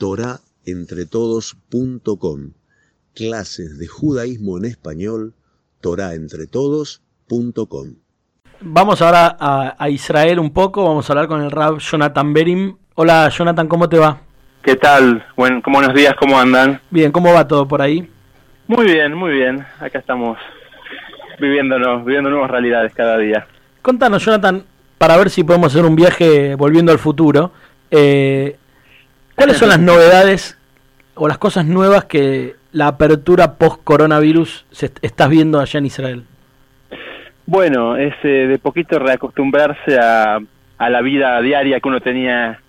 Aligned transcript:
torahentretodos.com. 0.00 2.52
Clases 3.14 3.78
de 3.78 3.86
judaísmo 3.86 4.58
en 4.58 4.64
español, 4.64 5.34
torahentretodos.com. 5.82 7.94
Vamos 8.62 9.00
ahora 9.02 9.36
a, 9.38 9.90
Israel 9.90 10.38
un 10.38 10.52
poco, 10.52 10.84
vamos 10.84 11.08
a 11.08 11.12
hablar 11.12 11.28
con 11.28 11.42
el 11.42 11.50
Rab 11.50 11.78
Jonathan 11.78 12.32
Berim. 12.32 12.76
Hola 12.94 13.28
Jonathan, 13.28 13.68
¿cómo 13.68 13.86
te 13.88 13.98
va? 13.98 14.20
¿Qué 14.62 14.76
tal? 14.76 15.24
Buen, 15.36 15.62
buenos 15.62 15.94
días, 15.94 16.14
¿cómo 16.18 16.38
andan? 16.38 16.80
Bien, 16.90 17.12
¿cómo 17.12 17.32
va 17.32 17.46
todo 17.46 17.68
por 17.68 17.82
ahí? 17.82 18.10
Muy 18.66 18.86
bien, 18.86 19.14
muy 19.14 19.32
bien. 19.32 19.64
Acá 19.80 19.98
estamos 19.98 20.38
viviéndonos, 21.38 22.04
viviendo 22.04 22.30
nuevas 22.30 22.50
realidades 22.50 22.92
cada 22.94 23.18
día. 23.18 23.46
Contanos, 23.82 24.24
Jonathan, 24.24 24.64
para 24.98 25.16
ver 25.16 25.30
si 25.30 25.44
podemos 25.44 25.72
hacer 25.72 25.84
un 25.84 25.96
viaje 25.96 26.54
volviendo 26.54 26.92
al 26.92 26.98
futuro. 26.98 27.52
Eh, 27.90 28.56
¿Cuáles 29.40 29.56
son 29.56 29.70
las 29.70 29.80
novedades 29.80 30.58
o 31.14 31.26
las 31.26 31.38
cosas 31.38 31.64
nuevas 31.64 32.04
que 32.04 32.56
la 32.72 32.88
apertura 32.88 33.54
post-coronavirus 33.54 34.66
estás 35.00 35.30
viendo 35.30 35.58
allá 35.58 35.78
en 35.78 35.86
Israel? 35.86 36.24
Bueno, 37.46 37.96
es 37.96 38.12
eh, 38.22 38.46
de 38.46 38.58
poquito 38.58 38.98
reacostumbrarse 38.98 39.98
a, 39.98 40.40
a 40.76 40.90
la 40.90 41.00
vida 41.00 41.40
diaria 41.40 41.80
que 41.80 41.88
uno 41.88 42.02
tenía 42.02 42.60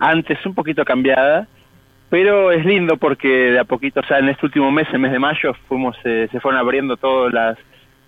antes, 0.00 0.44
un 0.44 0.56
poquito 0.56 0.84
cambiada, 0.84 1.46
pero 2.10 2.50
es 2.50 2.66
lindo 2.66 2.96
porque 2.96 3.52
de 3.52 3.60
a 3.60 3.64
poquito, 3.64 4.00
o 4.00 4.04
sea, 4.04 4.18
en 4.18 4.28
este 4.28 4.44
último 4.44 4.72
mes, 4.72 4.88
el 4.92 4.98
mes 4.98 5.12
de 5.12 5.20
mayo, 5.20 5.54
fuimos, 5.68 5.96
eh, 6.02 6.26
se 6.32 6.40
fueron 6.40 6.58
abriendo 6.58 6.96
todas 6.96 7.32
las, 7.32 7.56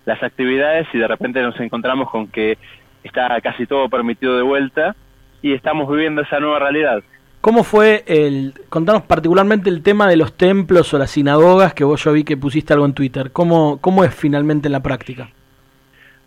las 0.03 0.21
actividades 0.21 0.85
y 0.91 0.97
de 0.97 1.07
repente 1.07 1.41
nos 1.41 1.57
encontramos 1.61 2.09
con 2.09 2.27
que 2.27 2.57
está 3.05 3.39
casi 3.39 3.65
todo 3.65 3.87
permitido 3.87 4.35
de 4.35 4.43
vuelta 4.43 4.97
y 5.41 5.53
estamos 5.53 5.89
viviendo 5.89 6.23
esa 6.23 6.41
nueva 6.41 6.59
realidad. 6.59 7.01
¿Cómo 7.41 7.63
fue 7.63 8.03
el, 8.05 8.53
contanos 8.69 9.01
particularmente 9.01 9.71
el 9.71 9.81
tema 9.81 10.07
de 10.07 10.15
los 10.15 10.37
templos 10.37 10.93
o 10.93 10.99
las 10.99 11.09
sinagogas, 11.09 11.73
que 11.73 11.83
vos 11.83 12.03
yo 12.03 12.13
vi 12.13 12.23
que 12.23 12.37
pusiste 12.37 12.71
algo 12.73 12.85
en 12.85 12.93
Twitter, 12.93 13.31
¿cómo, 13.31 13.79
cómo 13.81 14.03
es 14.03 14.13
finalmente 14.13 14.67
en 14.67 14.73
la 14.73 14.83
práctica? 14.83 15.29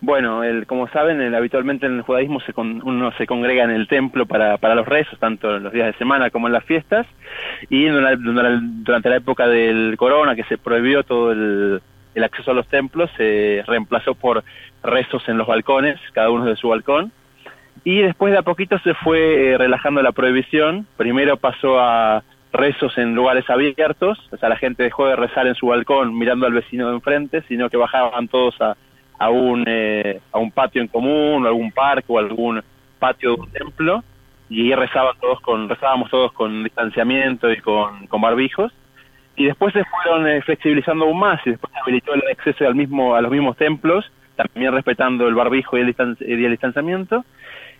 Bueno, 0.01 0.43
el, 0.43 0.67
como 0.67 0.89
saben, 0.89 1.21
el, 1.21 1.33
habitualmente 1.37 1.87
en 1.87 1.99
el 1.99 2.03
judaísmo 2.03 2.41
se 2.41 2.53
uno 2.57 3.13
se 3.13 3.29
congrega 3.29 3.63
en 3.63 3.71
el 3.71 3.87
templo 3.87 4.27
para, 4.27 4.59
para 4.59 4.75
los 4.75 4.87
rezos, 4.87 5.17
tanto 5.21 5.57
en 5.57 5.63
los 5.63 5.73
días 5.73 5.87
de 5.87 5.99
semana 5.99 6.31
como 6.31 6.49
en 6.49 6.53
las 6.53 6.65
fiestas, 6.65 7.07
y 7.71 7.87
durante 7.87 9.09
la 9.09 9.17
época 9.17 9.47
del 9.47 9.95
corona, 9.97 10.35
que 10.35 10.45
se 10.45 10.59
prohibió 10.59 11.05
todo 11.05 11.31
el 11.31 11.81
acceso 12.25 12.51
a 12.51 12.55
los 12.55 12.67
templos, 12.67 13.09
se 13.17 13.63
reemplazó 13.69 14.17
por 14.17 14.43
rezos 14.83 15.29
en 15.29 15.39
los 15.39 15.47
balcones, 15.47 16.01
cada 16.13 16.31
uno 16.31 16.45
de 16.45 16.57
su 16.57 16.69
balcón, 16.69 17.13
y 17.85 18.01
después 18.01 18.33
de 18.33 18.39
a 18.39 18.43
poquito 18.43 18.79
se 18.79 18.95
fue 18.95 19.53
eh, 19.53 19.59
relajando 19.59 20.03
la 20.03 20.13
prohibición. 20.13 20.87
Primero 20.97 21.37
pasó 21.37 21.79
a 21.79 22.25
rezos 22.53 22.97
en 22.99 23.15
lugares 23.15 23.49
abiertos, 23.51 24.19
o 24.33 24.37
sea, 24.37 24.49
la 24.49 24.57
gente 24.57 24.85
dejó 24.85 25.07
de 25.07 25.17
rezar 25.17 25.47
en 25.47 25.55
su 25.55 25.67
balcón 25.67 26.17
mirando 26.17 26.47
al 26.47 26.53
vecino 26.53 26.89
de 26.89 26.95
enfrente, 26.95 27.43
sino 27.49 27.69
que 27.69 27.77
bajaban 27.77 28.29
todos 28.29 28.59
a, 28.61 28.77
a, 29.19 29.29
un, 29.29 29.65
eh, 29.67 30.21
a 30.33 30.39
un 30.39 30.51
patio 30.51 30.81
en 30.81 30.89
común, 30.89 31.45
o 31.45 31.49
algún 31.49 31.73
parque, 31.73 32.07
o 32.09 32.19
algún 32.19 32.63
patio 32.99 33.35
de 33.35 33.41
un 33.41 33.51
templo, 33.51 34.05
y 34.49 34.63
ahí 34.63 34.75
rezaban 34.75 35.15
todos 35.21 35.41
con, 35.41 35.69
rezábamos 35.69 36.11
todos 36.11 36.33
con 36.33 36.63
distanciamiento 36.63 37.51
y 37.51 37.61
con, 37.61 38.07
con 38.07 38.21
barbijos. 38.21 38.73
Y 39.37 39.47
después 39.47 39.73
se 39.75 39.83
fueron 39.85 40.29
eh, 40.29 40.41
flexibilizando 40.43 41.07
aún 41.07 41.19
más, 41.19 41.41
y 41.45 41.51
después 41.51 41.73
se 41.73 41.81
habilitó 41.81 42.15
el 42.15 42.23
acceso 42.31 42.67
al 42.67 42.77
mismo, 42.77 43.17
a 43.17 43.21
los 43.21 43.33
mismos 43.33 43.57
templos, 43.57 44.11
también 44.37 44.73
respetando 44.73 45.27
el 45.29 45.35
barbijo 45.35 45.77
y 45.79 45.83
el, 45.83 45.95
y 46.21 46.45
el 46.45 46.51
distanciamiento 46.51 47.25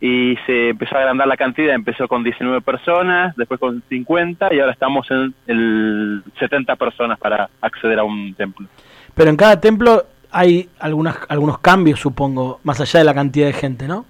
y 0.01 0.37
se 0.47 0.71
empezó 0.71 0.97
a 0.97 0.99
agrandar 0.99 1.27
la 1.27 1.37
cantidad, 1.37 1.75
empezó 1.75 2.09
con 2.09 2.23
19 2.25 2.61
personas, 2.61 3.35
después 3.37 3.61
con 3.61 3.83
50 3.89 4.53
y 4.53 4.61
ahora 4.61 4.73
estamos 4.73 5.11
en 5.11 5.35
el 5.47 6.23
70 6.39 6.77
personas 6.77 7.19
para 7.19 7.49
acceder 7.61 7.99
a 7.99 8.05
un 8.05 8.35
templo. 8.35 8.67
Pero 9.15 9.31
en 9.31 9.37
cada 9.37 9.61
templo 9.61 10.05
hay 10.31 10.69
algunas, 10.81 11.17
algunos 11.29 11.59
cambios, 11.59 12.01
supongo, 12.01 12.61
más 12.65 12.81
allá 12.81 12.99
de 12.99 13.05
la 13.05 13.15
cantidad 13.15 13.47
de 13.47 13.53
gente, 13.53 13.87
¿no? 13.87 14.05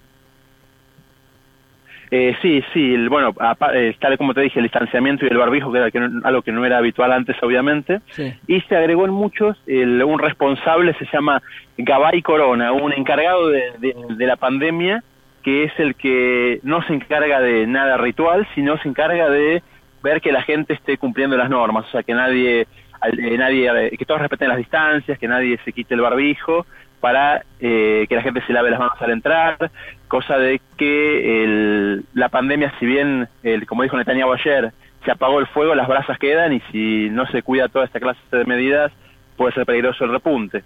Eh, 2.17 2.37
sí, 2.41 2.63
sí, 2.73 3.09
bueno, 3.09 3.35
eh, 3.73 3.97
tal 3.99 4.17
como 4.17 4.35
te 4.35 4.43
dije, 4.43 4.61
el 4.61 4.67
distanciamiento 4.67 5.25
y 5.25 5.29
el 5.29 5.37
barbijo, 5.37 5.73
que 5.73 5.79
era 5.79 5.91
algo 6.23 6.43
que 6.43 6.53
no 6.53 6.65
era 6.65 6.79
habitual 6.79 7.11
antes, 7.11 7.37
obviamente, 7.43 8.03
y 8.47 8.61
se 8.61 8.77
agregó 8.77 9.05
en 9.05 9.11
muchos 9.11 9.59
un 9.67 10.19
responsable, 10.21 10.95
se 10.95 11.07
llama 11.13 11.43
Gabay 11.77 12.23
Corona, 12.23 12.71
un 12.71 12.93
encargado 12.93 13.49
de 13.49 14.27
la 14.27 14.37
pandemia, 14.37 15.03
que 15.43 15.65
es 15.65 15.73
el 15.79 15.97
que 15.97 16.61
no 16.63 16.83
se 16.83 16.95
encarga 16.95 17.41
de 17.41 17.67
nada 17.67 17.97
ritual, 17.97 18.47
sino 18.55 18.79
se 18.79 18.89
encarga 18.89 19.29
de 19.29 19.63
ver 20.01 20.21
que 20.21 20.31
la 20.31 20.43
gente 20.43 20.75
esté 20.75 20.97
cumpliendo 20.99 21.37
las 21.37 21.51
normas, 21.51 21.87
o 21.87 21.91
sea, 21.91 22.03
que 22.03 22.15
nadie, 22.15 22.61
eh, 22.63 23.39
nadie 23.39 23.89
eh, 23.89 23.97
que 23.99 24.05
todos 24.05 24.21
respeten 24.21 24.49
las 24.49 24.59
distancias, 24.59 25.19
que 25.19 25.27
nadie 25.27 25.59
se 25.65 25.73
quite 25.73 25.95
el 25.95 26.01
barbijo, 26.01 26.65
para 27.05 27.45
eh, 27.61 28.07
que 28.09 28.15
la 28.15 28.23
gente 28.23 28.41
se 28.47 28.55
lave 28.55 28.71
las 28.71 28.81
manos 28.81 28.97
al 28.99 29.11
entrar, 29.11 29.71
cosa 30.09 30.39
de 30.39 30.59
que 30.79 31.45
el, 31.45 32.03
la 32.15 32.31
pandemia, 32.31 32.73
si 32.81 32.87
bien, 32.87 33.29
el, 33.43 33.67
como 33.67 33.83
dijo 33.83 33.99
Netanyahu 33.99 34.33
ayer, 34.33 34.73
se 35.05 35.11
apagó 35.11 35.39
el 35.39 35.47
fuego, 35.49 35.75
las 35.75 35.87
brasas 35.87 36.19
quedan 36.19 36.55
y 36.55 36.61
si 36.73 37.11
no 37.11 37.27
se 37.27 37.43
cuida 37.43 37.69
toda 37.69 37.85
esta 37.85 38.01
clase 38.01 38.19
de 38.33 38.47
medidas, 38.47 38.91
puede 39.37 39.53
ser 39.53 39.67
peligroso 39.67 40.05
el 40.05 40.13
repunte. 40.13 40.65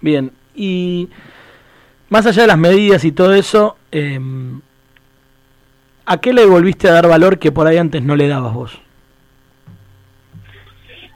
Bien, 0.00 0.30
y 0.54 1.08
más 2.08 2.24
allá 2.26 2.42
de 2.42 2.46
las 2.46 2.58
medidas 2.58 3.04
y 3.04 3.10
todo 3.10 3.34
eso, 3.34 3.78
em, 3.90 4.60
¿a 6.06 6.18
qué 6.18 6.32
le 6.32 6.46
volviste 6.46 6.88
a 6.88 6.92
dar 6.92 7.08
valor 7.08 7.40
que 7.40 7.50
por 7.50 7.66
ahí 7.66 7.78
antes 7.78 8.00
no 8.00 8.14
le 8.14 8.28
dabas 8.28 8.54
vos? 8.54 8.80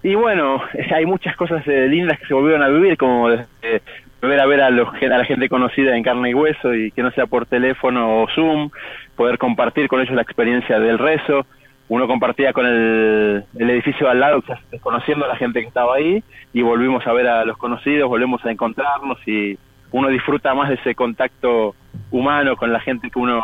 Y 0.05 0.15
bueno, 0.15 0.63
hay 0.95 1.07
muchas 1.07 1.35
cosas 1.35 1.67
eh, 1.67 1.89
lindas 1.89 2.21
que 2.21 2.27
se 2.27 2.35
volvieron 2.35 2.63
a 2.63 2.69
vivir, 2.69 2.97
como 2.97 3.23
volver 3.23 4.41
a 4.41 4.47
ver 4.47 4.61
a, 4.61 4.71
los, 4.71 4.89
a 4.95 5.07
la 5.07 5.25
gente 5.25 5.49
conocida 5.49 5.97
en 5.97 6.05
carne 6.05 6.31
y 6.31 6.35
hueso 6.35 6.73
y 6.75 6.93
que 6.93 7.03
no 7.03 7.11
sea 7.11 7.27
por 7.27 7.47
teléfono 7.47 8.23
o 8.23 8.29
Zoom, 8.29 8.71
poder 9.17 9.39
compartir 9.39 9.89
con 9.89 10.01
ellos 10.01 10.15
la 10.15 10.23
experiencia 10.23 10.79
del 10.79 10.99
rezo. 10.99 11.47
Uno 11.89 12.07
compartía 12.07 12.53
con 12.53 12.67
el, 12.67 13.45
el 13.59 13.71
edificio 13.71 14.09
al 14.09 14.21
lado, 14.21 14.43
conociendo 14.81 15.25
a 15.25 15.29
la 15.29 15.37
gente 15.37 15.61
que 15.61 15.69
estaba 15.69 15.97
ahí, 15.97 16.23
y 16.53 16.63
volvimos 16.63 17.07
a 17.07 17.13
ver 17.13 17.27
a 17.27 17.45
los 17.45 17.59
conocidos, 17.59 18.09
volvemos 18.09 18.45
a 18.45 18.51
encontrarnos 18.51 19.19
y 19.27 19.59
uno 19.91 20.09
disfruta 20.09 20.55
más 20.55 20.69
de 20.69 20.75
ese 20.75 20.95
contacto 20.95 21.75
humano 22.11 22.57
con 22.57 22.73
la 22.73 22.81
gente 22.81 23.11
que 23.11 23.19
uno, 23.19 23.43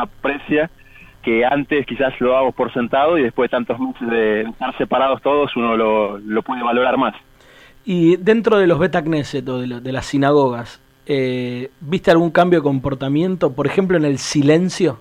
aprecia, 0.00 0.70
que 1.26 1.44
antes 1.44 1.84
quizás 1.86 2.14
lo 2.20 2.36
hago 2.36 2.52
por 2.52 2.72
sentado 2.72 3.18
y 3.18 3.24
después 3.24 3.50
de 3.50 3.56
tantos 3.56 3.80
meses 3.80 4.08
de 4.08 4.42
estar 4.42 4.78
separados 4.78 5.20
todos, 5.22 5.56
uno 5.56 5.76
lo, 5.76 6.42
puede 6.42 6.62
valorar 6.62 6.96
más. 6.96 7.16
Y 7.84 8.16
dentro 8.16 8.58
de 8.58 8.68
los 8.68 8.78
Beta 8.78 9.02
Knesset 9.02 9.48
o 9.48 9.58
de, 9.58 9.92
las 9.92 10.06
sinagogas, 10.06 10.80
eh, 11.04 11.70
¿viste 11.80 12.12
algún 12.12 12.30
cambio 12.30 12.60
de 12.60 12.62
comportamiento, 12.62 13.52
por 13.56 13.66
ejemplo, 13.66 13.96
en 13.96 14.04
el 14.04 14.18
silencio? 14.18 15.00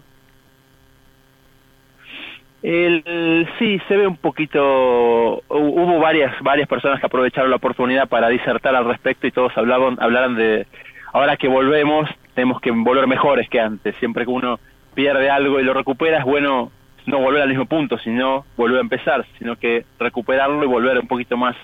El, 2.64 3.48
sí, 3.60 3.80
se 3.88 3.96
ve 3.96 4.08
un 4.08 4.18
poquito, 4.18 5.44
hubo 5.48 6.00
varias 6.00 6.34
varias 6.42 6.68
personas 6.68 7.00
que 7.00 7.06
aprovecharon 7.06 7.52
la 7.52 7.58
oportunidad 7.58 8.10
para 8.10 8.30
disertar 8.30 8.76
al 8.76 8.86
respecto 8.86 9.28
y 9.28 9.32
todos 9.32 9.56
hablaban 9.56 9.98
hablaron 10.00 10.36
de, 10.36 10.66
ahora 11.14 11.38
que 11.38 11.48
volvemos, 11.48 12.10
tenemos 12.34 12.60
que 12.62 12.72
volver 12.72 13.06
mejores 13.06 13.48
que 13.48 13.60
antes. 13.60 13.96
Siempre 13.98 14.26
que 14.26 14.32
uno 14.32 14.60
pierde 14.96 15.30
algo 15.30 15.60
y 15.60 15.64
lo 15.64 15.74
recupera, 15.74 16.18
es 16.18 16.26
bueno 16.26 16.72
no 17.06 17.20
volver 17.20 17.44
al 17.44 17.50
mismo 17.50 17.66
punto, 17.66 18.00
sino 18.00 18.46
volver 18.58 18.80
a 18.80 18.82
empezar, 18.82 19.26
sino 19.38 19.56
que 19.56 19.86
recuperarlo 20.00 20.64
y 20.64 20.68
volver 20.68 20.98
un 20.98 21.08
poquito 21.08 21.38
más, 21.38 21.56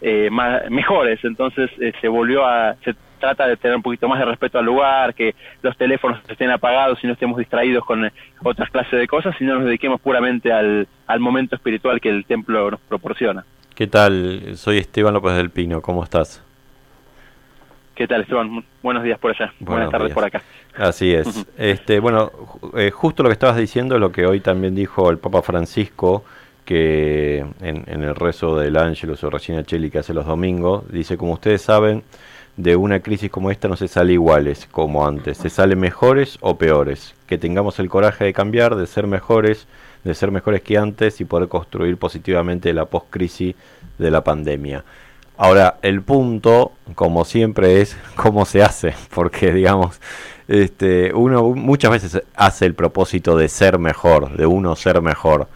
eh, 0.00 0.28
más 0.30 0.70
mejores. 0.70 1.18
Entonces 1.24 1.70
eh, 1.80 1.92
se 2.00 2.08
volvió 2.08 2.46
a, 2.46 2.76
se 2.84 2.94
trata 3.18 3.48
de 3.48 3.56
tener 3.56 3.76
un 3.76 3.82
poquito 3.82 4.08
más 4.08 4.20
de 4.20 4.26
respeto 4.26 4.58
al 4.58 4.64
lugar, 4.64 5.14
que 5.14 5.34
los 5.62 5.76
teléfonos 5.76 6.20
estén 6.28 6.50
apagados 6.50 7.02
y 7.02 7.08
no 7.08 7.14
estemos 7.14 7.38
distraídos 7.38 7.84
con 7.84 8.04
eh, 8.04 8.12
otras 8.44 8.70
clases 8.70 9.00
de 9.00 9.08
cosas, 9.08 9.34
sino 9.38 9.56
nos 9.56 9.64
dediquemos 9.64 10.00
puramente 10.00 10.52
al, 10.52 10.86
al 11.06 11.20
momento 11.20 11.56
espiritual 11.56 12.00
que 12.00 12.10
el 12.10 12.24
templo 12.24 12.70
nos 12.70 12.80
proporciona. 12.80 13.44
¿Qué 13.74 13.86
tal? 13.86 14.56
Soy 14.56 14.78
Esteban 14.78 15.14
López 15.14 15.34
del 15.36 15.50
Pino, 15.50 15.80
¿cómo 15.80 16.04
estás? 16.04 16.44
¿Qué 17.98 18.06
tal, 18.06 18.20
Esteban? 18.20 18.64
Buenos 18.80 19.02
días 19.02 19.18
por 19.18 19.32
allá. 19.32 19.52
Buenas 19.58 19.90
tardes 19.90 20.14
por 20.14 20.24
acá. 20.24 20.40
Así 20.76 21.12
es. 21.12 21.44
este, 21.58 21.98
bueno, 21.98 22.30
eh, 22.76 22.92
justo 22.92 23.24
lo 23.24 23.28
que 23.28 23.32
estabas 23.32 23.56
diciendo 23.56 23.96
es 23.96 24.00
lo 24.00 24.12
que 24.12 24.24
hoy 24.24 24.38
también 24.38 24.72
dijo 24.76 25.10
el 25.10 25.18
Papa 25.18 25.42
Francisco, 25.42 26.22
que 26.64 27.44
en, 27.60 28.04
el 28.04 28.14
rezo 28.14 28.56
del 28.56 28.76
Ángelus 28.76 29.24
o 29.24 29.30
Regina 29.30 29.64
Cheli 29.64 29.90
que 29.90 29.98
hace 29.98 30.14
los 30.14 30.26
domingos, 30.26 30.84
dice, 30.92 31.16
como 31.16 31.32
ustedes 31.32 31.60
saben, 31.60 32.04
de 32.56 32.76
una 32.76 33.00
crisis 33.00 33.32
como 33.32 33.50
esta 33.50 33.66
no 33.66 33.74
se 33.74 33.88
sale 33.88 34.12
iguales 34.12 34.68
como 34.70 35.04
antes, 35.04 35.36
se 35.36 35.50
sale 35.50 35.74
mejores 35.74 36.38
o 36.40 36.56
peores. 36.56 37.16
Que 37.26 37.36
tengamos 37.36 37.80
el 37.80 37.88
coraje 37.88 38.26
de 38.26 38.32
cambiar, 38.32 38.76
de 38.76 38.86
ser 38.86 39.08
mejores, 39.08 39.66
de 40.04 40.14
ser 40.14 40.30
mejores 40.30 40.62
que 40.62 40.78
antes 40.78 41.20
y 41.20 41.24
poder 41.24 41.48
construir 41.48 41.96
positivamente 41.96 42.72
la 42.72 42.84
post-crisis 42.84 43.56
de 43.98 44.10
la 44.12 44.22
pandemia. 44.22 44.84
Ahora, 45.40 45.78
el 45.82 46.02
punto, 46.02 46.72
como 46.96 47.24
siempre, 47.24 47.80
es 47.80 47.96
cómo 48.16 48.44
se 48.44 48.60
hace, 48.60 48.94
porque 49.14 49.52
digamos, 49.52 50.00
este, 50.48 51.14
uno 51.14 51.54
muchas 51.54 51.92
veces 51.92 52.22
hace 52.34 52.66
el 52.66 52.74
propósito 52.74 53.36
de 53.36 53.48
ser 53.48 53.78
mejor, 53.78 54.36
de 54.36 54.46
uno 54.46 54.74
ser 54.74 55.00
mejor, 55.00 55.46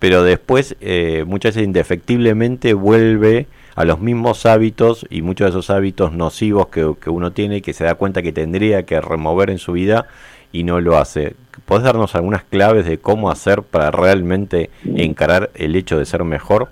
pero 0.00 0.24
después 0.24 0.76
eh, 0.80 1.22
muchas 1.24 1.54
veces 1.54 1.68
indefectiblemente 1.68 2.74
vuelve 2.74 3.46
a 3.76 3.84
los 3.84 4.00
mismos 4.00 4.44
hábitos 4.44 5.06
y 5.08 5.22
muchos 5.22 5.44
de 5.44 5.50
esos 5.50 5.70
hábitos 5.70 6.12
nocivos 6.12 6.66
que, 6.66 6.94
que 7.00 7.08
uno 7.08 7.30
tiene 7.30 7.58
y 7.58 7.60
que 7.60 7.74
se 7.74 7.84
da 7.84 7.94
cuenta 7.94 8.22
que 8.22 8.32
tendría 8.32 8.82
que 8.86 9.00
remover 9.00 9.50
en 9.50 9.58
su 9.58 9.70
vida 9.70 10.08
y 10.50 10.64
no 10.64 10.80
lo 10.80 10.98
hace. 10.98 11.36
¿Podés 11.64 11.84
darnos 11.84 12.16
algunas 12.16 12.42
claves 12.42 12.86
de 12.86 12.98
cómo 12.98 13.30
hacer 13.30 13.62
para 13.62 13.92
realmente 13.92 14.70
encarar 14.84 15.50
el 15.54 15.76
hecho 15.76 15.96
de 15.96 16.06
ser 16.06 16.24
mejor? 16.24 16.70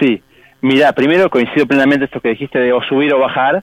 Sí, 0.00 0.22
mira, 0.60 0.92
primero 0.92 1.30
coincido 1.30 1.66
plenamente 1.66 2.06
esto 2.06 2.20
que 2.20 2.30
dijiste 2.30 2.58
de 2.58 2.72
o 2.72 2.82
subir 2.82 3.12
o 3.12 3.18
bajar, 3.18 3.62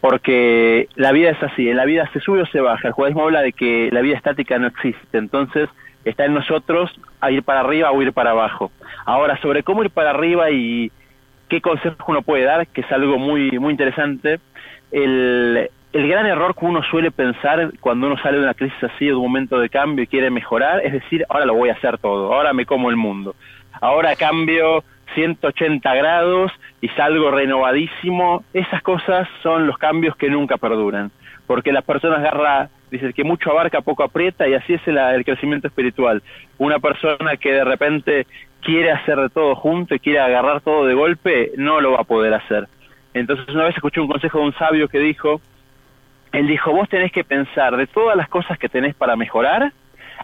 porque 0.00 0.88
la 0.96 1.12
vida 1.12 1.30
es 1.30 1.42
así, 1.42 1.68
en 1.68 1.76
la 1.76 1.84
vida 1.84 2.10
se 2.12 2.20
sube 2.20 2.42
o 2.42 2.46
se 2.46 2.60
baja. 2.60 2.88
El 2.88 2.94
judaísmo 2.94 3.22
habla 3.22 3.40
de 3.40 3.52
que 3.52 3.88
la 3.92 4.00
vida 4.00 4.16
estática 4.16 4.58
no 4.58 4.66
existe, 4.66 5.18
entonces 5.18 5.68
está 6.04 6.24
en 6.24 6.34
nosotros 6.34 6.90
a 7.20 7.30
ir 7.30 7.42
para 7.42 7.60
arriba 7.60 7.90
o 7.92 8.02
ir 8.02 8.12
para 8.12 8.30
abajo. 8.30 8.72
Ahora, 9.04 9.40
sobre 9.40 9.62
cómo 9.62 9.84
ir 9.84 9.90
para 9.90 10.10
arriba 10.10 10.50
y 10.50 10.90
qué 11.48 11.60
consejos 11.60 11.98
uno 12.08 12.22
puede 12.22 12.44
dar, 12.44 12.66
que 12.66 12.80
es 12.80 12.90
algo 12.90 13.18
muy, 13.18 13.50
muy 13.58 13.70
interesante, 13.70 14.40
el, 14.90 15.70
el 15.92 16.08
gran 16.08 16.26
error 16.26 16.54
que 16.54 16.64
uno 16.64 16.82
suele 16.82 17.10
pensar 17.10 17.72
cuando 17.80 18.06
uno 18.06 18.18
sale 18.18 18.38
de 18.38 18.44
una 18.44 18.54
crisis 18.54 18.82
así, 18.82 19.06
de 19.06 19.14
un 19.14 19.22
momento 19.22 19.58
de 19.60 19.68
cambio 19.68 20.04
y 20.04 20.06
quiere 20.06 20.30
mejorar, 20.30 20.80
es 20.84 20.92
decir, 20.92 21.24
ahora 21.28 21.44
lo 21.44 21.54
voy 21.54 21.68
a 21.68 21.74
hacer 21.74 21.98
todo, 21.98 22.32
ahora 22.32 22.52
me 22.52 22.66
como 22.66 22.90
el 22.90 22.96
mundo, 22.96 23.34
ahora 23.80 24.16
cambio 24.16 24.82
180 25.14 25.94
grados 25.94 26.52
y 26.80 26.88
salgo 26.90 27.30
renovadísimo. 27.30 28.44
Esas 28.52 28.82
cosas 28.82 29.28
son 29.42 29.66
los 29.66 29.78
cambios 29.78 30.16
que 30.16 30.30
nunca 30.30 30.56
perduran, 30.56 31.10
porque 31.46 31.72
las 31.72 31.84
personas 31.84 32.18
agarra, 32.18 32.68
dice 32.90 33.12
que 33.12 33.24
mucho 33.24 33.50
abarca, 33.50 33.80
poco 33.80 34.02
aprieta 34.02 34.48
y 34.48 34.54
así 34.54 34.74
es 34.74 34.86
el, 34.86 34.98
el 34.98 35.24
crecimiento 35.24 35.68
espiritual. 35.68 36.22
Una 36.58 36.78
persona 36.78 37.36
que 37.36 37.52
de 37.52 37.64
repente 37.64 38.26
quiere 38.60 38.92
hacer 38.92 39.16
de 39.18 39.28
todo 39.28 39.54
junto 39.54 39.94
y 39.94 40.00
quiere 40.00 40.20
agarrar 40.20 40.60
todo 40.60 40.86
de 40.86 40.94
golpe, 40.94 41.52
no 41.56 41.80
lo 41.80 41.92
va 41.92 42.00
a 42.00 42.04
poder 42.04 42.32
hacer. 42.34 42.68
Entonces 43.14 43.48
una 43.54 43.64
vez 43.64 43.76
escuché 43.76 44.00
un 44.00 44.08
consejo 44.08 44.38
de 44.38 44.44
un 44.44 44.54
sabio 44.54 44.88
que 44.88 44.98
dijo, 44.98 45.40
él 46.32 46.46
dijo, 46.46 46.72
vos 46.72 46.88
tenés 46.88 47.12
que 47.12 47.24
pensar 47.24 47.76
de 47.76 47.86
todas 47.86 48.16
las 48.16 48.28
cosas 48.28 48.58
que 48.58 48.68
tenés 48.68 48.94
para 48.94 49.16
mejorar, 49.16 49.72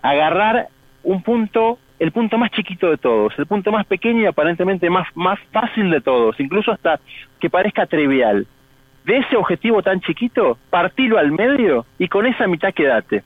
agarrar 0.03 0.69
un 1.03 1.23
punto, 1.23 1.79
el 1.99 2.13
punto 2.13 2.39
más 2.39 2.51
chiquito 2.51 2.91
de 2.91 2.97
todos, 2.97 3.33
el 3.39 3.47
punto 3.47 3.73
más 3.73 3.87
pequeño 3.87 4.23
y 4.23 4.27
aparentemente 4.27 4.89
más, 4.91 5.09
más 5.15 5.39
fácil 5.53 5.91
de 5.91 6.01
todos, 6.01 6.39
incluso 6.41 6.73
hasta 6.73 7.01
que 7.41 7.51
parezca 7.51 7.87
trivial. 7.87 8.47
De 9.05 9.19
ese 9.19 9.37
objetivo 9.37 9.83
tan 9.83 10.01
chiquito, 10.01 10.59
partilo 10.71 11.19
al 11.19 11.33
medio 11.33 11.87
y 11.99 12.09
con 12.09 12.27
esa 12.27 12.47
mitad 12.47 12.75
quédate. 12.75 13.25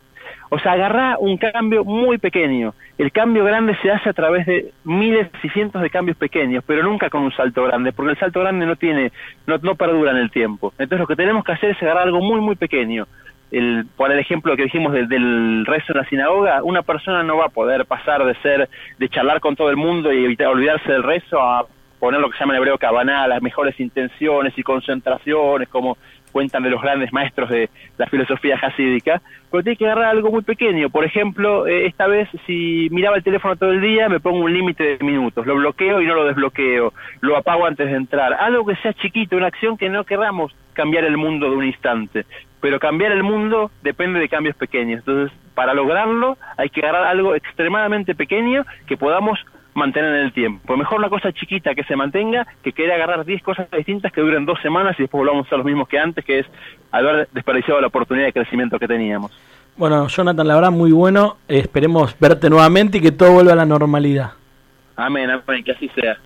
O 0.55 0.59
sea, 0.59 0.73
agarrá 0.73 1.17
un 1.19 1.39
cambio 1.39 1.83
muy 1.83 2.19
pequeño. 2.19 2.75
El 2.99 3.11
cambio 3.11 3.43
grande 3.43 3.75
se 3.81 3.91
hace 3.91 4.11
a 4.11 4.13
través 4.13 4.45
de 4.47 4.71
miles 4.85 5.29
y 5.43 5.49
cientos 5.49 5.81
de 5.81 5.89
cambios 5.89 6.17
pequeños, 6.19 6.63
pero 6.67 6.83
nunca 6.83 7.09
con 7.09 7.23
un 7.23 7.33
salto 7.33 7.65
grande, 7.65 7.93
porque 7.93 8.13
el 8.13 8.19
salto 8.19 8.41
grande 8.41 8.67
no 8.67 8.77
tiene, 8.77 9.13
no, 9.47 9.57
no 9.59 9.77
perdura 9.77 10.11
en 10.11 10.19
el 10.19 10.31
tiempo. 10.31 10.73
Entonces 10.73 11.01
lo 11.01 11.07
que 11.07 11.17
tenemos 11.17 11.43
que 11.43 11.53
hacer 11.53 11.71
es 11.71 11.83
agarrar 11.83 12.05
algo 12.05 12.21
muy, 12.21 12.41
muy 12.41 12.55
pequeño. 12.55 13.07
El, 13.53 13.87
por 13.97 14.11
el 14.11 14.19
ejemplo 14.19 14.57
que 14.57 14.65
dijimos 14.65 14.93
del, 14.93 15.09
del 15.09 15.65
rezo 15.67 15.93
en 15.93 15.99
la 15.99 16.09
sinagoga, 16.09 16.63
una 16.65 16.83
persona 16.83 17.23
no 17.23 17.37
va 17.37 17.47
a 17.47 17.51
poder 17.51 17.85
pasar 17.87 18.25
de 18.25 18.35
ser, 18.37 18.69
de 18.99 19.09
charlar 19.09 19.41
con 19.41 19.55
todo 19.55 19.71
el 19.71 19.77
mundo 19.77 20.13
y 20.13 20.25
evitar 20.25 20.49
olvidarse 20.49 20.91
del 20.91 21.03
rezo 21.03 21.41
a 21.41 21.67
poner 22.03 22.21
lo 22.21 22.31
que 22.31 22.37
se 22.37 22.41
llama 22.41 22.55
en 22.55 22.59
hebreo 22.59 22.79
cabana, 22.79 23.29
las 23.29 23.41
mejores 23.43 23.79
intenciones 23.79 24.53
y 24.57 24.63
concentraciones, 24.65 25.69
como 25.69 25.97
cuentan 26.33 26.65
de 26.65 26.71
los 26.71 26.83
grandes 26.83 27.13
maestros 27.13 27.49
de 27.51 27.71
la 27.99 28.07
filosofía 28.07 28.59
hasídica, 28.61 29.23
pero 29.51 29.63
tiene 29.63 29.77
que 29.77 29.85
agarrar 29.85 30.07
algo 30.07 30.33
muy 30.33 30.43
pequeño. 30.43 30.91
Por 30.91 31.05
ejemplo, 31.05 31.67
eh, 31.67 31.87
esta 31.87 32.09
vez 32.09 32.29
si 32.47 32.89
miraba 32.91 33.17
el 33.17 33.23
teléfono 33.23 33.55
todo 33.55 33.71
el 33.71 33.81
día, 33.81 34.09
me 34.09 34.19
pongo 34.19 34.39
un 34.39 34.53
límite 34.53 34.97
de 34.97 35.05
minutos, 35.05 35.47
lo 35.47 35.55
bloqueo 35.55 36.01
y 36.01 36.07
no 36.07 36.15
lo 36.15 36.25
desbloqueo, 36.25 36.93
lo 37.21 37.37
apago 37.37 37.67
antes 37.67 37.87
de 37.87 37.97
entrar. 37.97 38.33
Algo 38.33 38.67
que 38.67 38.77
sea 38.77 38.95
chiquito, 38.95 39.37
una 39.37 39.49
acción 39.49 39.77
que 39.77 39.89
no 39.89 40.05
queramos 40.05 40.53
cambiar 40.73 41.05
el 41.05 41.17
mundo 41.17 41.51
de 41.51 41.57
un 41.57 41.67
instante, 41.67 42.25
pero 42.63 42.79
cambiar 42.79 43.11
el 43.11 43.25
mundo 43.25 43.73
depende 43.83 44.21
de 44.21 44.29
cambios 44.29 44.55
pequeños. 44.57 45.01
Entonces, 45.01 45.37
para 45.55 45.75
lograrlo 45.75 46.39
hay 46.57 46.71
que 46.71 46.81
agarrar 46.81 47.05
algo 47.05 47.35
extremadamente 47.35 48.15
pequeño 48.15 48.65
que 48.87 48.97
podamos 48.97 49.39
mantener 49.75 50.15
en 50.15 50.21
el 50.27 50.33
tiempo. 50.33 50.77
Mejor 50.77 51.01
una 51.01 51.09
cosa 51.09 51.33
chiquita 51.33 51.75
que 51.75 51.83
se 51.83 51.97
mantenga 51.97 52.47
que 52.63 52.73
querer 52.73 52.93
agarrar 52.93 53.25
10 53.25 53.43
cosas 53.43 53.69
distintas 53.71 54.13
que 54.13 54.21
duren 54.21 54.47
dos 54.47 54.61
semanas 54.63 54.95
y 54.99 55.03
después 55.03 55.19
volvamos 55.19 55.53
a 55.53 55.57
los 55.57 55.67
mismos 55.67 55.89
que 55.89 55.99
antes, 55.99 56.25
que 56.25 56.39
es 56.39 56.47
haber 56.93 57.29
desperdiciado 57.33 57.81
la 57.81 57.89
oportunidad 57.89 58.27
de 58.27 58.33
crecimiento 58.33 58.79
que 58.79 58.87
teníamos. 58.87 59.33
Bueno, 59.77 60.07
Jonathan, 60.07 60.47
la 60.47 60.55
verdad, 60.55 60.71
muy 60.71 60.93
bueno. 60.93 61.39
esperemos 61.49 62.17
verte 62.21 62.49
nuevamente 62.49 62.99
y 62.99 63.01
que 63.01 63.11
todo 63.11 63.33
vuelva 63.33 63.55
a 63.55 63.57
la 63.57 63.67
normalidad. 63.67 64.33
Amén, 64.95 65.31
amén, 65.31 65.65
que 65.65 65.73
así 65.73 65.89
sea. 65.97 66.17